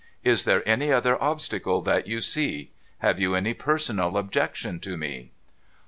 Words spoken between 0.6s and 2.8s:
any other obstacle that you see?